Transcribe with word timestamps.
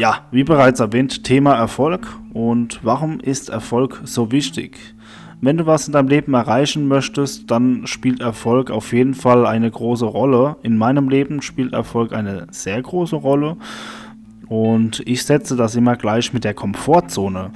Ja, 0.00 0.26
wie 0.30 0.44
bereits 0.44 0.80
erwähnt, 0.80 1.24
Thema 1.24 1.56
Erfolg 1.56 2.08
und 2.32 2.80
warum 2.82 3.20
ist 3.20 3.50
Erfolg 3.50 4.00
so 4.04 4.32
wichtig? 4.32 4.94
Wenn 5.42 5.58
du 5.58 5.66
was 5.66 5.88
in 5.88 5.92
deinem 5.92 6.08
Leben 6.08 6.32
erreichen 6.32 6.88
möchtest, 6.88 7.50
dann 7.50 7.86
spielt 7.86 8.22
Erfolg 8.22 8.70
auf 8.70 8.94
jeden 8.94 9.12
Fall 9.12 9.44
eine 9.44 9.70
große 9.70 10.06
Rolle. 10.06 10.56
In 10.62 10.78
meinem 10.78 11.10
Leben 11.10 11.42
spielt 11.42 11.74
Erfolg 11.74 12.14
eine 12.14 12.46
sehr 12.50 12.80
große 12.80 13.16
Rolle 13.16 13.58
und 14.48 15.02
ich 15.04 15.22
setze 15.22 15.54
das 15.54 15.76
immer 15.76 15.96
gleich 15.96 16.32
mit 16.32 16.44
der 16.44 16.54
Komfortzone. 16.54 17.50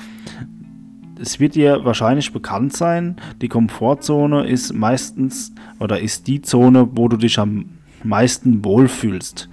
Es 1.18 1.40
wird 1.40 1.54
dir 1.54 1.82
wahrscheinlich 1.86 2.30
bekannt 2.30 2.76
sein, 2.76 3.16
die 3.40 3.48
Komfortzone 3.48 4.46
ist 4.46 4.74
meistens 4.74 5.54
oder 5.78 5.98
ist 5.98 6.26
die 6.26 6.42
Zone, 6.42 6.90
wo 6.92 7.08
du 7.08 7.16
dich 7.16 7.38
am 7.38 7.70
meisten 8.02 8.62
wohlfühlst. 8.62 9.48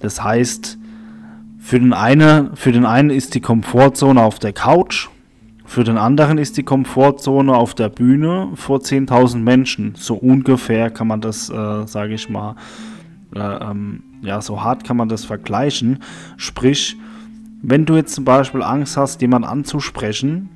Das 0.00 0.24
heißt, 0.24 0.78
für 1.64 1.80
den, 1.80 1.94
eine, 1.94 2.50
für 2.56 2.72
den 2.72 2.84
einen 2.84 3.08
ist 3.08 3.34
die 3.34 3.40
Komfortzone 3.40 4.22
auf 4.22 4.38
der 4.38 4.52
Couch, 4.52 5.08
für 5.64 5.82
den 5.82 5.96
anderen 5.96 6.36
ist 6.36 6.58
die 6.58 6.62
Komfortzone 6.62 7.54
auf 7.54 7.74
der 7.74 7.88
Bühne 7.88 8.50
vor 8.54 8.80
10.000 8.80 9.38
Menschen. 9.38 9.94
So 9.96 10.14
ungefähr 10.14 10.90
kann 10.90 11.06
man 11.06 11.22
das, 11.22 11.48
äh, 11.48 11.86
sage 11.86 12.12
ich 12.12 12.28
mal, 12.28 12.56
äh, 13.34 13.40
ähm, 13.40 14.02
ja, 14.20 14.42
so 14.42 14.62
hart 14.62 14.84
kann 14.84 14.98
man 14.98 15.08
das 15.08 15.24
vergleichen. 15.24 16.00
Sprich, 16.36 16.98
wenn 17.62 17.86
du 17.86 17.96
jetzt 17.96 18.14
zum 18.14 18.26
Beispiel 18.26 18.62
Angst 18.62 18.98
hast, 18.98 19.22
jemanden 19.22 19.48
anzusprechen, 19.48 20.50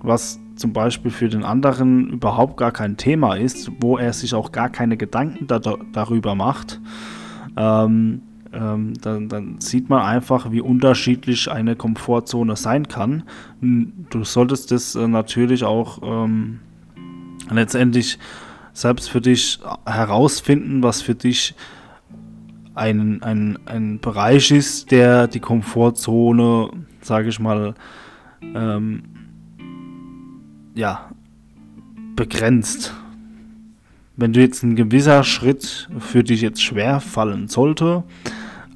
was 0.00 0.40
zum 0.56 0.72
Beispiel 0.72 1.10
für 1.10 1.28
den 1.28 1.44
anderen 1.44 2.08
überhaupt 2.08 2.56
gar 2.56 2.72
kein 2.72 2.96
Thema 2.96 3.34
ist, 3.34 3.70
wo 3.82 3.98
er 3.98 4.14
sich 4.14 4.32
auch 4.32 4.52
gar 4.52 4.70
keine 4.70 4.96
Gedanken 4.96 5.46
da 5.48 5.58
darüber 5.58 6.34
macht, 6.34 6.80
ähm, 7.58 8.22
ähm, 8.52 8.94
dann, 9.00 9.28
dann, 9.28 9.60
sieht 9.60 9.88
man 9.88 10.02
einfach, 10.02 10.50
wie 10.50 10.60
unterschiedlich 10.60 11.50
eine 11.50 11.76
Komfortzone 11.76 12.56
sein 12.56 12.88
kann. 12.88 13.22
Du 13.60 14.24
solltest 14.24 14.70
das 14.70 14.94
äh, 14.94 15.06
natürlich 15.06 15.64
auch 15.64 16.00
ähm, 16.02 16.60
letztendlich 17.50 18.18
selbst 18.72 19.10
für 19.10 19.20
dich 19.20 19.60
herausfinden, 19.86 20.82
was 20.82 21.02
für 21.02 21.14
dich 21.14 21.54
ein, 22.74 23.22
ein, 23.22 23.58
ein 23.66 24.00
Bereich 24.00 24.50
ist, 24.50 24.90
der 24.90 25.28
die 25.28 25.40
Komfortzone, 25.40 26.70
sage 27.02 27.28
ich 27.28 27.38
mal, 27.38 27.74
ähm, 28.54 29.02
ja, 30.74 31.10
begrenzt. 32.16 32.94
Wenn 34.20 34.34
du 34.34 34.40
jetzt 34.40 34.62
ein 34.62 34.76
gewisser 34.76 35.24
Schritt 35.24 35.88
für 35.98 36.22
dich 36.22 36.42
jetzt 36.42 36.62
schwer 36.62 37.00
fallen 37.00 37.48
sollte, 37.48 38.04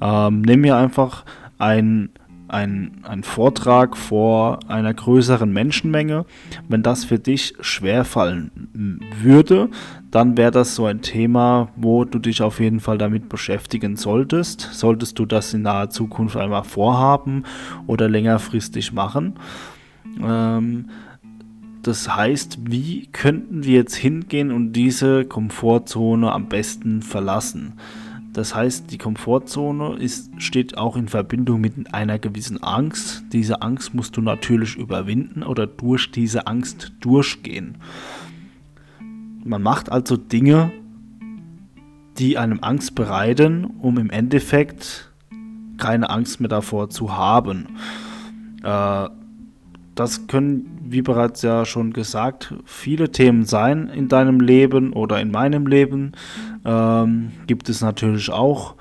ähm, 0.01 0.41
nimm 0.41 0.61
mir 0.61 0.75
einfach 0.75 1.23
ein 1.59 2.09
ein, 2.47 3.23
Vortrag 3.23 3.97
vor 3.97 4.59
einer 4.67 4.93
größeren 4.93 5.51
Menschenmenge. 5.51 6.25
Wenn 6.67 6.83
das 6.83 7.03
für 7.03 7.19
dich 7.19 7.55
schwer 7.59 8.05
fallen 8.05 8.51
würde, 9.21 9.69
dann 10.11 10.37
wäre 10.37 10.51
das 10.51 10.75
so 10.75 10.85
ein 10.85 11.01
Thema, 11.01 11.69
wo 11.75 12.05
du 12.05 12.19
dich 12.19 12.41
auf 12.41 12.59
jeden 12.59 12.79
Fall 12.79 12.97
damit 12.97 13.29
beschäftigen 13.29 13.95
solltest. 13.95 14.69
Solltest 14.73 15.19
du 15.19 15.25
das 15.25 15.53
in 15.53 15.63
naher 15.63 15.89
Zukunft 15.89 16.37
einmal 16.37 16.63
vorhaben 16.63 17.43
oder 17.87 18.07
längerfristig 18.07 18.93
machen. 18.93 19.33
Ähm, 20.23 20.89
das 21.85 22.15
heißt, 22.15 22.71
wie 22.71 23.05
könnten 23.11 23.63
wir 23.63 23.75
jetzt 23.75 23.93
hingehen 23.93 24.51
und 24.51 24.73
diese 24.73 25.23
Komfortzone 25.23 26.31
am 26.31 26.49
besten 26.49 27.03
verlassen? 27.03 27.73
Das 28.33 28.55
heißt, 28.55 28.91
die 28.91 28.97
Komfortzone 28.97 29.95
ist, 29.97 30.31
steht 30.39 30.79
auch 30.79 30.97
in 30.97 31.07
Verbindung 31.07 31.61
mit 31.61 31.93
einer 31.93 32.17
gewissen 32.17 32.63
Angst. 32.63 33.25
Diese 33.31 33.61
Angst 33.61 33.93
musst 33.93 34.17
du 34.17 34.21
natürlich 34.21 34.75
überwinden 34.77 35.43
oder 35.43 35.67
durch 35.67 36.09
diese 36.09 36.47
Angst 36.47 36.91
durchgehen. 37.01 37.77
Man 39.43 39.61
macht 39.61 39.91
also 39.91 40.17
Dinge, 40.17 40.71
die 42.17 42.39
einem 42.39 42.61
Angst 42.63 42.95
bereiten, 42.95 43.63
um 43.63 43.99
im 43.99 44.09
Endeffekt 44.09 45.13
keine 45.77 46.09
Angst 46.09 46.39
mehr 46.39 46.49
davor 46.49 46.89
zu 46.89 47.15
haben. 47.15 47.77
Äh, 48.63 49.07
das 49.95 50.27
können, 50.27 50.79
wie 50.83 51.01
bereits 51.01 51.41
ja 51.41 51.65
schon 51.65 51.93
gesagt, 51.93 52.53
viele 52.65 53.11
Themen 53.11 53.45
sein 53.45 53.87
in 53.87 54.07
deinem 54.07 54.39
Leben 54.39 54.93
oder 54.93 55.19
in 55.21 55.31
meinem 55.31 55.67
Leben. 55.67 56.11
Ähm, 56.65 57.31
gibt 57.47 57.69
es 57.69 57.81
natürlich 57.81 58.29
auch 58.29 58.75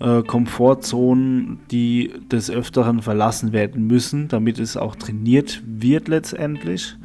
äh, 0.00 0.22
Komfortzonen, 0.22 1.60
die 1.70 2.12
des 2.30 2.50
Öfteren 2.50 3.00
verlassen 3.00 3.52
werden 3.52 3.86
müssen, 3.86 4.28
damit 4.28 4.58
es 4.58 4.76
auch 4.76 4.96
trainiert 4.96 5.62
wird 5.64 6.08
letztendlich. 6.08 6.96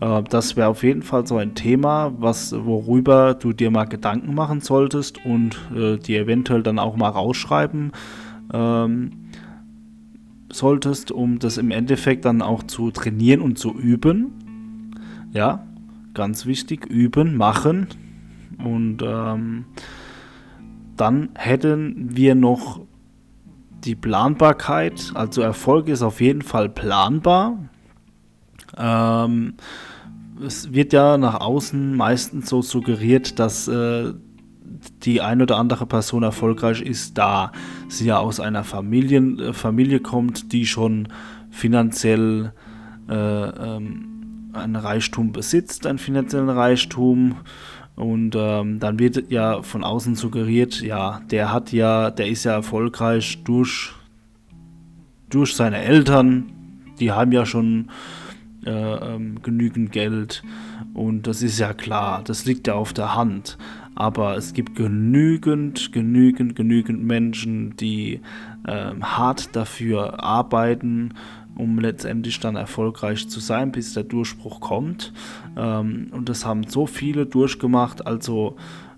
Äh, 0.00 0.22
das 0.24 0.56
wäre 0.56 0.68
auf 0.68 0.82
jeden 0.82 1.02
Fall 1.02 1.26
so 1.26 1.36
ein 1.36 1.54
Thema, 1.54 2.12
was, 2.18 2.52
worüber 2.52 3.34
du 3.34 3.52
dir 3.52 3.70
mal 3.70 3.84
Gedanken 3.84 4.34
machen 4.34 4.60
solltest 4.60 5.24
und 5.24 5.56
äh, 5.74 5.98
dir 5.98 6.22
eventuell 6.22 6.62
dann 6.62 6.78
auch 6.78 6.96
mal 6.96 7.10
rausschreiben. 7.10 7.92
Ähm, 8.52 9.12
solltest, 10.56 11.10
um 11.10 11.38
das 11.38 11.58
im 11.58 11.70
Endeffekt 11.70 12.24
dann 12.24 12.42
auch 12.42 12.62
zu 12.62 12.90
trainieren 12.90 13.40
und 13.40 13.58
zu 13.58 13.74
üben. 13.74 14.94
Ja, 15.32 15.66
ganz 16.14 16.46
wichtig, 16.46 16.86
üben, 16.86 17.36
machen. 17.36 17.88
Und 18.58 19.02
ähm, 19.02 19.66
dann 20.96 21.28
hätten 21.34 22.16
wir 22.16 22.34
noch 22.34 22.80
die 23.84 23.94
Planbarkeit. 23.94 25.12
Also 25.14 25.42
Erfolg 25.42 25.88
ist 25.88 26.02
auf 26.02 26.20
jeden 26.20 26.42
Fall 26.42 26.68
planbar. 26.68 27.58
Ähm, 28.76 29.54
es 30.44 30.72
wird 30.72 30.92
ja 30.92 31.18
nach 31.18 31.40
außen 31.40 31.96
meistens 31.96 32.48
so 32.48 32.62
suggeriert, 32.62 33.38
dass 33.38 33.68
äh, 33.68 34.12
die 35.02 35.20
ein 35.20 35.42
oder 35.42 35.56
andere 35.56 35.86
Person 35.86 36.22
erfolgreich 36.22 36.80
ist, 36.80 37.18
da 37.18 37.52
sie 37.88 38.06
ja 38.06 38.18
aus 38.18 38.40
einer 38.40 38.64
Familien, 38.64 39.38
äh, 39.38 39.52
Familie 39.52 40.00
kommt, 40.00 40.52
die 40.52 40.66
schon 40.66 41.08
finanziell 41.50 42.52
äh, 43.08 43.14
ähm, 43.14 44.50
einen 44.52 44.76
Reichtum 44.76 45.32
besitzt, 45.32 45.86
einen 45.86 45.98
finanziellen 45.98 46.48
Reichtum. 46.48 47.36
Und 47.94 48.34
ähm, 48.36 48.78
dann 48.78 48.98
wird 48.98 49.30
ja 49.30 49.62
von 49.62 49.82
außen 49.82 50.16
suggeriert, 50.16 50.82
ja, 50.82 51.22
der 51.30 51.52
hat 51.52 51.72
ja, 51.72 52.10
der 52.10 52.28
ist 52.28 52.44
ja 52.44 52.52
erfolgreich 52.52 53.42
durch, 53.44 53.94
durch 55.30 55.54
seine 55.54 55.78
Eltern, 55.78 56.52
die 57.00 57.12
haben 57.12 57.32
ja 57.32 57.46
schon 57.46 57.88
äh, 58.66 58.70
ähm, 58.70 59.40
genügend 59.42 59.92
Geld. 59.92 60.42
Und 60.92 61.26
das 61.26 61.42
ist 61.42 61.58
ja 61.58 61.72
klar, 61.72 62.22
das 62.24 62.44
liegt 62.44 62.66
ja 62.66 62.74
auf 62.74 62.92
der 62.92 63.14
Hand. 63.14 63.56
Aber 63.96 64.36
es 64.36 64.52
gibt 64.52 64.76
genügend, 64.76 65.90
genügend, 65.90 66.54
genügend 66.54 67.02
Menschen, 67.02 67.76
die 67.76 68.20
ähm, 68.68 69.02
hart 69.02 69.56
dafür 69.56 70.22
arbeiten, 70.22 71.14
um 71.56 71.78
letztendlich 71.78 72.38
dann 72.38 72.56
erfolgreich 72.56 73.26
zu 73.28 73.40
sein, 73.40 73.72
bis 73.72 73.94
der 73.94 74.04
Durchbruch 74.04 74.60
kommt. 74.60 75.14
Ähm, 75.56 76.08
und 76.12 76.28
das 76.28 76.44
haben 76.44 76.64
so 76.68 76.86
viele 76.86 77.24
durchgemacht. 77.24 78.06
Also 78.06 78.56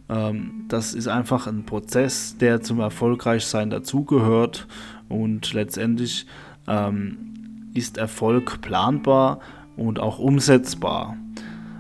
ähm, 0.09 0.65
das 0.67 0.95
ist 0.95 1.07
einfach 1.07 1.47
ein 1.47 1.65
Prozess, 1.65 2.37
der 2.37 2.61
zum 2.61 2.81
Erfolgreichsein 2.81 3.71
dazugehört. 3.71 4.67
Und 5.09 5.53
letztendlich 5.53 6.27
ähm, 6.67 7.71
ist 7.73 7.99
Erfolg 7.99 8.61
planbar 8.63 9.39
und 9.77 10.01
auch 10.01 10.19
umsetzbar. 10.19 11.17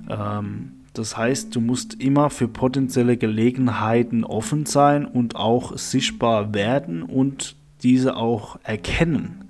Ähm, 0.08 0.77
das 0.98 1.16
heißt, 1.16 1.54
du 1.54 1.60
musst 1.60 1.94
immer 1.94 2.28
für 2.28 2.48
potenzielle 2.48 3.16
Gelegenheiten 3.16 4.24
offen 4.24 4.66
sein 4.66 5.04
und 5.04 5.36
auch 5.36 5.78
sichtbar 5.78 6.52
werden 6.54 7.02
und 7.02 7.56
diese 7.82 8.16
auch 8.16 8.58
erkennen. 8.64 9.44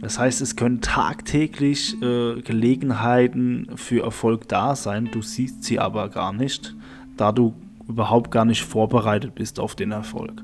Das 0.00 0.18
heißt, 0.18 0.40
es 0.40 0.56
können 0.56 0.80
tagtäglich 0.80 2.00
äh, 2.02 2.40
Gelegenheiten 2.40 3.68
für 3.76 4.02
Erfolg 4.02 4.48
da 4.48 4.74
sein, 4.74 5.08
du 5.12 5.22
siehst 5.22 5.64
sie 5.64 5.78
aber 5.78 6.08
gar 6.08 6.32
nicht, 6.32 6.74
da 7.16 7.32
du 7.32 7.54
überhaupt 7.88 8.30
gar 8.30 8.44
nicht 8.44 8.62
vorbereitet 8.62 9.34
bist 9.34 9.60
auf 9.60 9.74
den 9.74 9.92
Erfolg. 9.92 10.42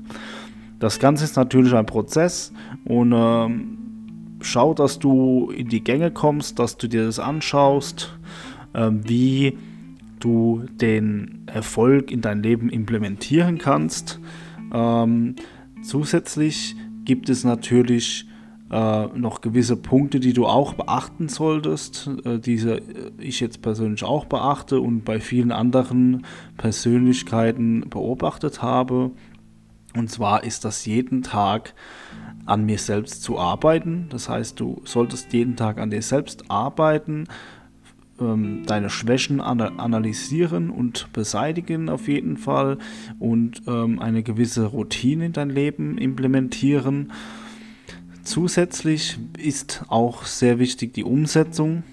Das 0.79 0.99
Ganze 0.99 1.25
ist 1.25 1.35
natürlich 1.35 1.73
ein 1.73 1.85
Prozess 1.85 2.53
und 2.85 3.13
ähm, 3.13 3.77
schau, 4.41 4.73
dass 4.73 4.99
du 4.99 5.51
in 5.51 5.67
die 5.67 5.83
Gänge 5.83 6.11
kommst, 6.11 6.59
dass 6.59 6.77
du 6.77 6.87
dir 6.87 7.05
das 7.05 7.19
anschaust, 7.19 8.17
äh, 8.73 8.89
wie 8.91 9.57
du 10.25 10.65
den 10.69 11.43
Erfolg 11.45 12.11
in 12.11 12.21
dein 12.21 12.41
Leben 12.41 12.69
implementieren 12.69 13.59
kannst. 13.59 14.19
Ähm, 14.73 15.35
zusätzlich 15.83 16.75
gibt 17.05 17.29
es 17.29 17.43
natürlich 17.43 18.27
äh, 18.71 19.05
noch 19.15 19.41
gewisse 19.41 19.77
Punkte, 19.77 20.19
die 20.19 20.33
du 20.33 20.47
auch 20.47 20.73
beachten 20.73 21.29
solltest, 21.29 22.09
äh, 22.25 22.39
diese 22.39 22.81
ich 23.19 23.39
jetzt 23.39 23.61
persönlich 23.61 24.03
auch 24.03 24.25
beachte 24.25 24.81
und 24.81 25.05
bei 25.05 25.19
vielen 25.19 25.51
anderen 25.51 26.25
Persönlichkeiten 26.57 27.87
beobachtet 27.89 28.63
habe. 28.63 29.11
Und 29.95 30.09
zwar 30.09 30.43
ist 30.43 30.65
das 30.65 30.85
jeden 30.85 31.21
Tag 31.21 31.75
an 32.45 32.65
mir 32.65 32.79
selbst 32.79 33.21
zu 33.21 33.39
arbeiten. 33.39 34.07
Das 34.09 34.27
heißt, 34.29 34.59
du 34.59 34.81
solltest 34.83 35.31
jeden 35.33 35.55
Tag 35.55 35.79
an 35.79 35.89
dir 35.89 36.01
selbst 36.01 36.49
arbeiten, 36.49 37.25
ähm, 38.19 38.63
deine 38.65 38.89
Schwächen 38.89 39.41
analysieren 39.41 40.69
und 40.69 41.11
beseitigen 41.13 41.89
auf 41.89 42.07
jeden 42.07 42.37
Fall 42.37 42.77
und 43.19 43.63
ähm, 43.67 43.99
eine 43.99 44.23
gewisse 44.23 44.65
Routine 44.65 45.27
in 45.27 45.33
dein 45.33 45.49
Leben 45.49 45.97
implementieren. 45.97 47.11
Zusätzlich 48.23 49.19
ist 49.37 49.83
auch 49.87 50.23
sehr 50.23 50.59
wichtig 50.59 50.93
die 50.93 51.03
Umsetzung. 51.03 51.83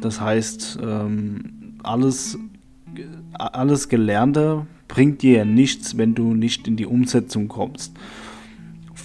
Das 0.00 0.20
heißt, 0.20 0.78
ähm, 0.82 1.78
alles, 1.82 2.38
alles 3.32 3.88
Gelernte 3.88 4.66
bringt 4.86 5.22
dir 5.22 5.44
nichts, 5.44 5.96
wenn 5.96 6.14
du 6.14 6.34
nicht 6.34 6.68
in 6.68 6.76
die 6.76 6.86
Umsetzung 6.86 7.48
kommst. 7.48 7.92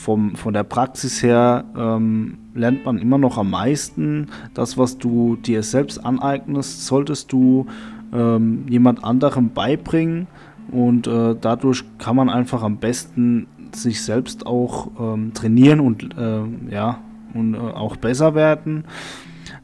Vom, 0.05 0.35
von 0.35 0.53
der 0.53 0.61
Praxis 0.61 1.23
her 1.23 1.65
ähm, 1.75 2.37
lernt 2.53 2.85
man 2.85 2.99
immer 2.99 3.17
noch 3.17 3.39
am 3.39 3.49
meisten. 3.49 4.27
Das, 4.53 4.77
was 4.77 4.99
du 4.99 5.35
dir 5.35 5.63
selbst 5.63 6.05
aneignest, 6.05 6.85
solltest 6.85 7.31
du 7.31 7.65
ähm, 8.13 8.67
jemand 8.69 9.03
anderem 9.03 9.49
beibringen. 9.49 10.27
Und 10.71 11.07
äh, 11.07 11.35
dadurch 11.41 11.83
kann 11.97 12.15
man 12.15 12.29
einfach 12.29 12.61
am 12.61 12.77
besten 12.77 13.47
sich 13.73 14.03
selbst 14.03 14.45
auch 14.45 14.91
ähm, 14.99 15.33
trainieren 15.33 15.79
und 15.79 16.15
äh, 16.15 16.41
ja 16.69 16.99
und 17.33 17.55
äh, 17.55 17.57
auch 17.57 17.95
besser 17.95 18.35
werden. 18.35 18.83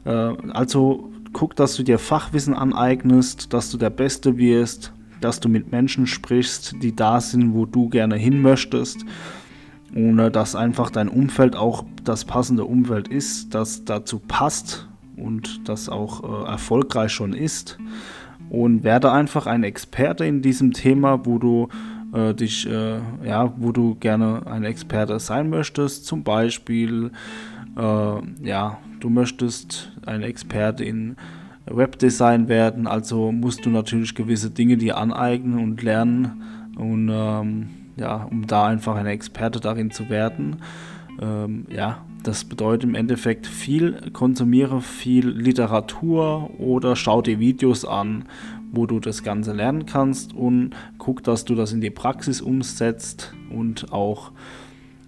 Äh, 0.04 0.10
also 0.10 1.12
guck, 1.32 1.54
dass 1.54 1.76
du 1.76 1.84
dir 1.84 2.00
Fachwissen 2.00 2.54
aneignest, 2.54 3.52
dass 3.52 3.70
du 3.70 3.78
der 3.78 3.90
Beste 3.90 4.36
wirst, 4.38 4.92
dass 5.20 5.38
du 5.38 5.48
mit 5.48 5.70
Menschen 5.70 6.08
sprichst, 6.08 6.74
die 6.82 6.96
da 6.96 7.20
sind, 7.20 7.54
wo 7.54 7.64
du 7.64 7.88
gerne 7.88 8.16
hin 8.16 8.42
möchtest. 8.42 9.06
Und 9.94 10.18
äh, 10.18 10.30
dass 10.30 10.56
einfach 10.56 10.90
dein 10.90 11.08
Umfeld 11.08 11.56
auch 11.56 11.84
das 12.04 12.24
passende 12.24 12.64
Umfeld 12.64 13.08
ist, 13.08 13.54
das 13.54 13.84
dazu 13.84 14.18
passt 14.18 14.88
und 15.16 15.68
das 15.68 15.88
auch 15.88 16.44
äh, 16.44 16.50
erfolgreich 16.50 17.12
schon 17.12 17.32
ist. 17.32 17.78
Und 18.50 18.84
werde 18.84 19.12
einfach 19.12 19.46
ein 19.46 19.64
Experte 19.64 20.26
in 20.26 20.42
diesem 20.42 20.72
Thema, 20.72 21.24
wo 21.24 21.38
du 21.38 21.68
äh, 22.12 22.34
dich, 22.34 22.68
äh, 22.68 22.98
ja, 23.24 23.52
wo 23.56 23.72
du 23.72 23.94
gerne 23.96 24.42
ein 24.46 24.64
Experte 24.64 25.18
sein 25.18 25.48
möchtest. 25.48 26.06
Zum 26.06 26.22
Beispiel, 26.22 27.10
äh, 27.76 28.46
ja, 28.46 28.78
du 29.00 29.10
möchtest 29.10 29.92
ein 30.04 30.22
Experte 30.22 30.84
in 30.84 31.16
Webdesign 31.66 32.48
werden, 32.48 32.86
also 32.86 33.32
musst 33.32 33.64
du 33.64 33.70
natürlich 33.70 34.14
gewisse 34.14 34.50
Dinge 34.50 34.76
dir 34.76 34.98
aneignen 34.98 35.62
und 35.62 35.82
lernen 35.82 36.42
und 36.76 37.08
ähm, 37.12 37.68
ja, 38.02 38.24
um 38.30 38.46
da 38.46 38.66
einfach 38.66 38.96
ein 38.96 39.06
Experte 39.06 39.60
darin 39.60 39.92
zu 39.92 40.10
werden. 40.10 40.56
Ähm, 41.20 41.66
ja, 41.70 42.04
das 42.22 42.44
bedeutet 42.44 42.84
im 42.84 42.94
Endeffekt 42.94 43.46
viel 43.46 44.10
konsumiere 44.12 44.80
viel 44.80 45.28
Literatur 45.28 46.50
oder 46.58 46.96
schau 46.96 47.22
dir 47.22 47.38
Videos 47.38 47.84
an, 47.84 48.24
wo 48.72 48.86
du 48.86 48.98
das 48.98 49.22
Ganze 49.22 49.52
lernen 49.52 49.86
kannst 49.86 50.34
und 50.34 50.70
guck, 50.98 51.22
dass 51.22 51.44
du 51.44 51.54
das 51.54 51.72
in 51.72 51.80
die 51.80 51.90
Praxis 51.90 52.40
umsetzt 52.40 53.34
und 53.50 53.92
auch 53.92 54.32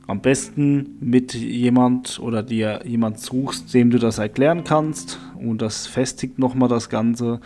am 0.06 0.20
besten 0.20 0.96
mit 1.00 1.34
jemand 1.34 2.20
oder 2.20 2.42
dir 2.42 2.82
jemand 2.84 3.18
suchst, 3.18 3.74
dem 3.74 3.90
du 3.90 3.98
das 3.98 4.18
erklären 4.18 4.62
kannst 4.62 5.18
und 5.34 5.62
das 5.62 5.86
festigt 5.86 6.38
nochmal 6.38 6.68
das 6.68 6.90
Ganze. 6.90 7.40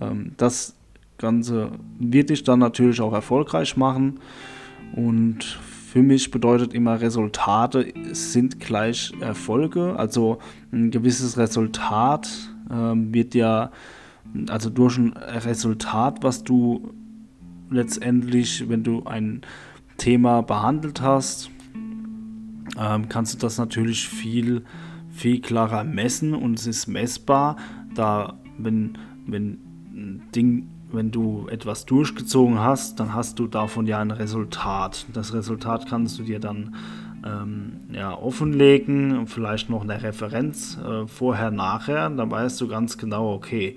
Ähm, 0.00 0.32
das 0.38 0.76
Ganze 1.18 1.72
wird 1.98 2.30
dich 2.30 2.44
dann 2.44 2.60
natürlich 2.60 3.00
auch 3.02 3.12
erfolgreich 3.12 3.76
machen 3.76 4.20
und 4.94 5.44
für 5.88 6.02
mich 6.02 6.30
bedeutet 6.30 6.74
immer 6.74 7.00
Resultate 7.00 7.92
sind 8.12 8.60
gleich 8.60 9.12
Erfolge. 9.20 9.96
Also 9.96 10.38
ein 10.70 10.90
gewisses 10.90 11.38
Resultat 11.38 12.28
ähm, 12.70 13.14
wird 13.14 13.34
ja, 13.34 13.70
also 14.48 14.68
durch 14.68 14.98
ein 14.98 15.14
Resultat, 15.16 16.22
was 16.22 16.44
du 16.44 16.92
letztendlich, 17.70 18.68
wenn 18.68 18.82
du 18.82 19.04
ein 19.04 19.40
Thema 19.96 20.42
behandelt 20.42 21.00
hast, 21.00 21.50
ähm, 22.78 23.08
kannst 23.08 23.34
du 23.34 23.38
das 23.38 23.56
natürlich 23.58 24.08
viel, 24.08 24.64
viel 25.08 25.40
klarer 25.40 25.84
messen 25.84 26.34
und 26.34 26.58
es 26.58 26.66
ist 26.66 26.86
messbar, 26.86 27.56
da 27.94 28.38
wenn, 28.58 28.98
wenn 29.26 29.58
ein 29.92 30.22
Ding 30.34 30.68
wenn 30.90 31.10
du 31.10 31.46
etwas 31.48 31.86
durchgezogen 31.86 32.58
hast, 32.58 32.98
dann 33.00 33.14
hast 33.14 33.38
du 33.38 33.46
davon 33.46 33.86
ja 33.86 33.98
ein 33.98 34.10
Resultat. 34.10 35.06
Das 35.12 35.34
Resultat 35.34 35.86
kannst 35.88 36.18
du 36.18 36.22
dir 36.22 36.40
dann 36.40 36.74
ähm, 37.24 37.80
ja, 37.92 38.16
offenlegen, 38.16 39.26
vielleicht 39.26 39.70
noch 39.70 39.82
eine 39.82 40.02
Referenz 40.02 40.78
äh, 40.78 41.06
vorher, 41.06 41.50
nachher. 41.50 42.08
Dann 42.10 42.30
weißt 42.30 42.60
du 42.60 42.68
ganz 42.68 42.98
genau, 42.98 43.32
okay, 43.32 43.76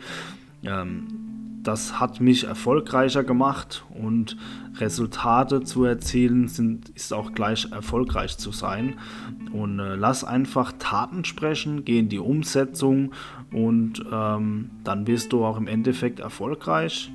ähm, 0.64 1.21
das 1.64 2.00
hat 2.00 2.22
mich 2.22 2.46
erfolgreicher 2.46 3.24
gemacht 3.24 3.84
und 3.90 4.38
Resultate 4.78 5.64
zu 5.64 5.84
erzielen 5.84 6.48
sind, 6.48 6.90
ist 6.90 7.14
auch 7.14 7.34
gleich 7.34 7.72
erfolgreich 7.72 8.38
zu 8.38 8.52
sein. 8.52 8.96
Und 9.52 9.80
äh, 9.80 9.96
lass 9.96 10.24
einfach 10.24 10.74
Taten 10.80 11.26
sprechen, 11.26 11.86
geh 11.86 12.00
in 12.00 12.10
die 12.10 12.20
Umsetzung 12.20 13.12
und 13.52 14.04
ähm, 14.12 14.72
dann 14.84 15.08
wirst 15.08 15.34
du 15.34 15.46
auch 15.46 15.58
im 15.58 15.68
Endeffekt 15.68 16.20
erfolgreich. 16.20 17.12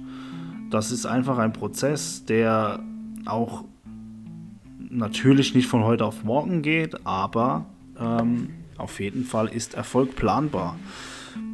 Das 0.71 0.91
ist 0.91 1.07
einfach 1.07 1.39
ein 1.39 1.53
Prozess, 1.53 2.25
der 2.25 2.81
auch 3.25 3.65
natürlich 4.91 5.55
nicht 5.55 5.67
von 5.67 5.85
heute 5.85 6.05
auf 6.05 6.25
morgen 6.25 6.63
geht, 6.63 7.07
aber 7.07 7.67
ähm, 7.99 8.51
auf 8.77 9.01
jeden 9.01 9.25
Fall 9.25 9.49
ist 9.49 9.75
Erfolg 9.75 10.15
planbar 10.17 10.77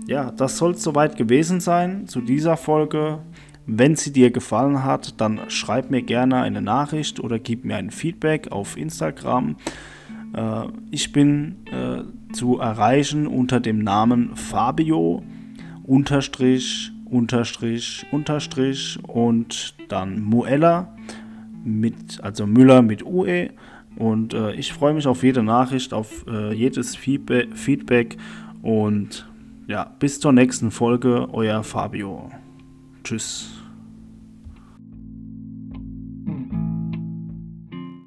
ja, 0.07 0.31
das 0.31 0.59
soll 0.59 0.73
es 0.73 0.83
soweit 0.83 1.17
gewesen 1.17 1.61
sein 1.61 2.07
zu 2.07 2.21
dieser 2.21 2.57
Folge. 2.57 3.21
Wenn 3.67 3.95
sie 3.95 4.13
dir 4.13 4.31
gefallen 4.31 4.83
hat, 4.83 5.21
dann 5.21 5.41
schreib 5.49 5.91
mir 5.91 6.03
gerne 6.03 6.43
eine 6.43 6.61
Nachricht 6.61 7.21
oder 7.21 7.39
gib 7.39 7.65
mir 7.65 7.77
ein 7.77 7.91
Feedback 7.91 8.51
auf 8.51 8.77
Instagram. 8.77 9.57
Äh, 10.35 10.65
ich 10.91 11.13
bin 11.13 11.57
äh, 11.71 12.03
zu 12.33 12.59
erreichen 12.59 13.27
unter 13.27 13.61
dem 13.61 13.79
Namen 13.79 14.37
Fabio 14.37 15.23
unterstrich 15.85 16.93
unterstrich 17.05 18.07
unterstrich 18.11 18.99
und 19.07 19.75
dann 19.89 20.23
Muella 20.23 20.97
mit 21.63 22.23
also 22.23 22.47
Müller 22.47 22.81
mit 22.83 23.05
UE 23.05 23.51
und 23.97 24.33
äh, 24.33 24.55
ich 24.55 24.73
freue 24.73 24.95
mich 24.95 25.07
auf 25.07 25.23
jede 25.23 25.43
Nachricht, 25.43 25.93
auf 25.93 26.25
jedes 26.55 26.97
Feedback 26.97 28.17
und 28.63 29.27
ja, 29.67 29.85
bis 29.99 30.21
zur 30.21 30.33
nächsten 30.33 30.71
Folge, 30.71 31.29
euer 31.33 31.63
Fabio. 31.63 32.31
Tschüss. 33.05 33.62